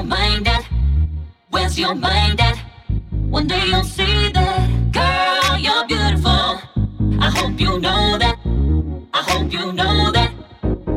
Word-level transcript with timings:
your 0.00 0.08
mind 0.08 0.48
at? 0.48 0.64
Where's 1.50 1.78
your 1.78 1.94
mind 1.94 2.40
at? 2.40 2.56
One 3.28 3.46
day 3.46 3.62
you'll 3.66 3.84
see 3.84 4.30
that, 4.32 4.92
girl, 4.92 5.58
you're 5.58 5.86
beautiful. 5.86 6.60
I 7.20 7.28
hope 7.36 7.60
you 7.60 7.78
know 7.78 8.16
that. 8.18 8.36
I 9.12 9.22
hope 9.30 9.52
you 9.52 9.72
know 9.72 10.10
that. 10.12 10.32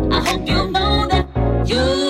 I 0.09 0.19
hope 0.27 0.47
you 0.47 0.71
know 0.71 1.07
that 1.07 1.27
you 1.67 2.02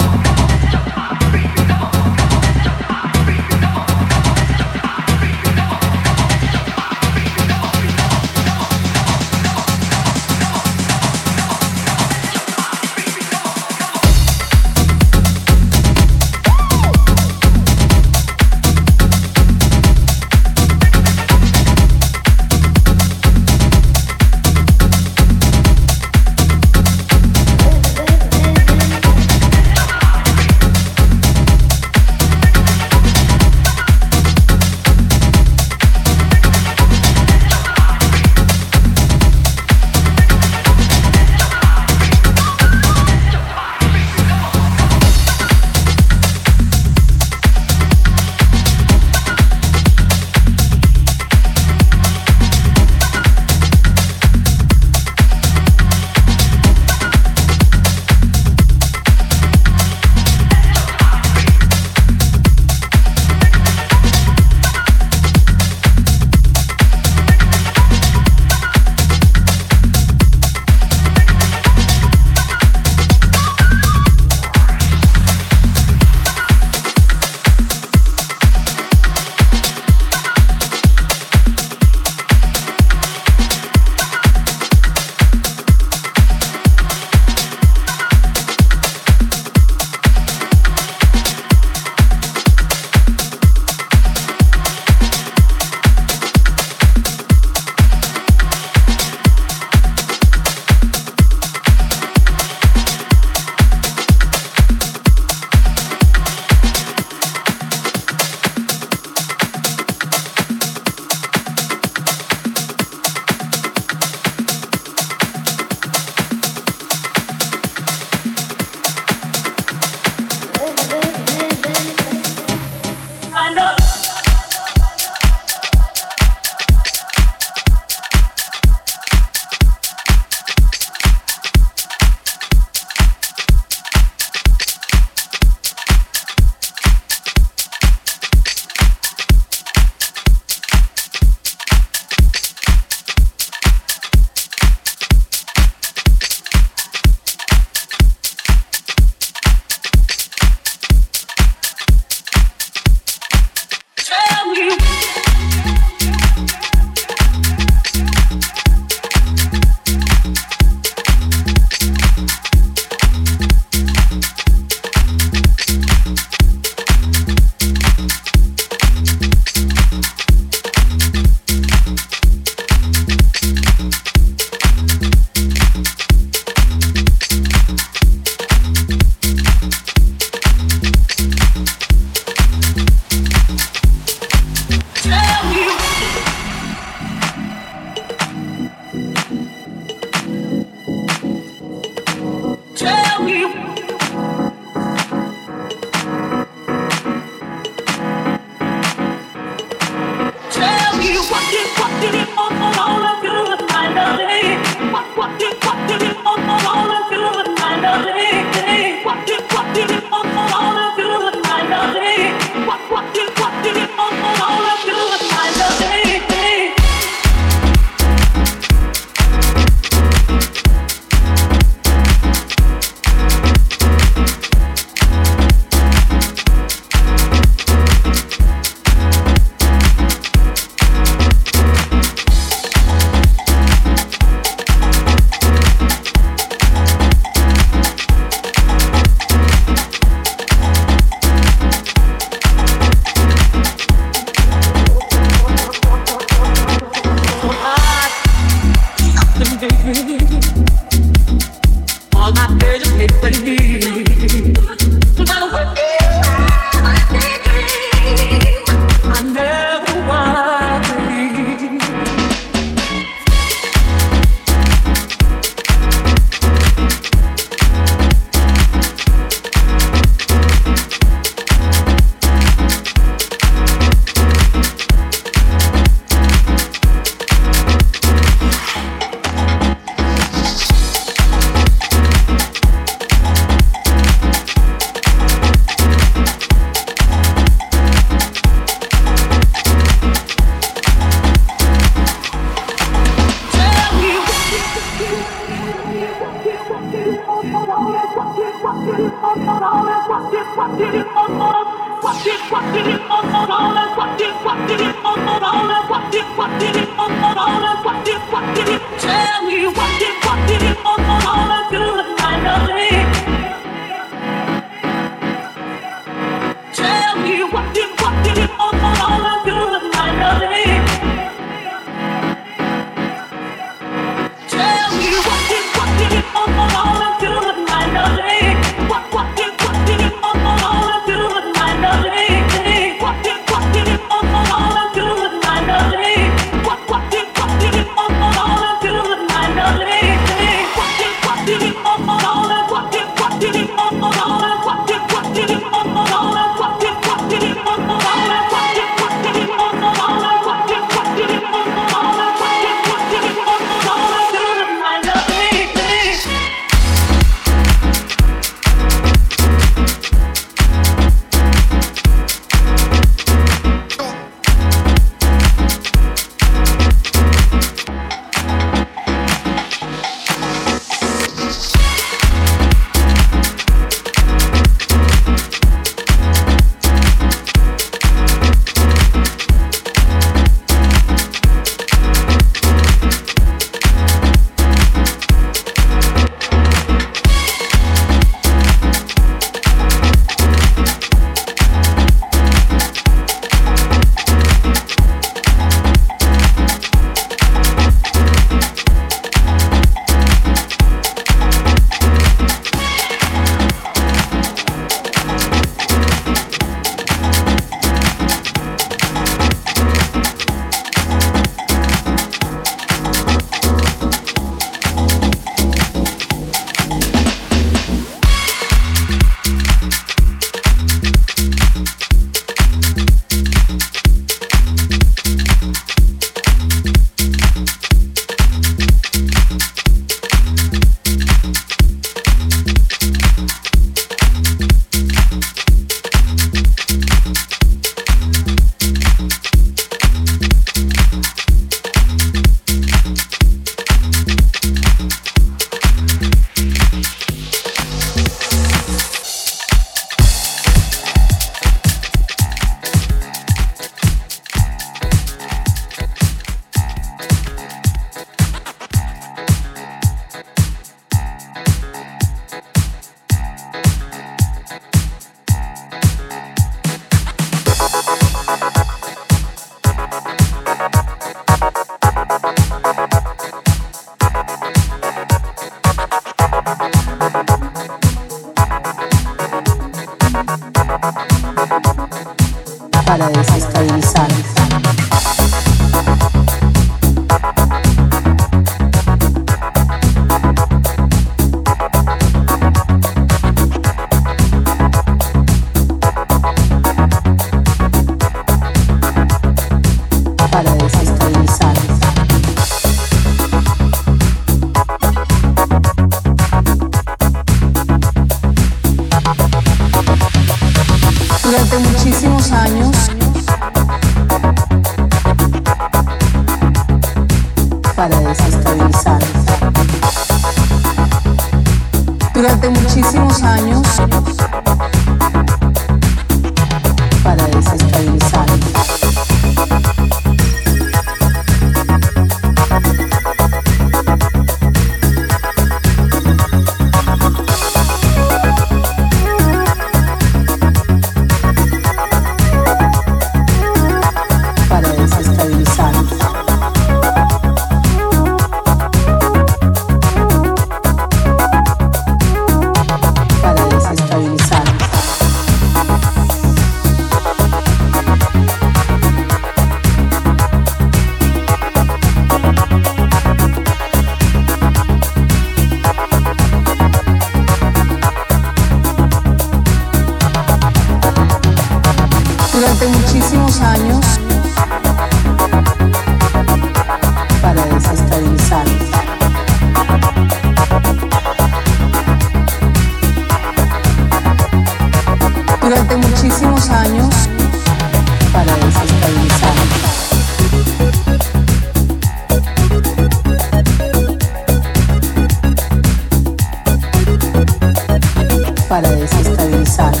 González. 599.66 600.00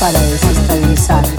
Para 0.00 0.18
desestabilizar. 0.20 1.33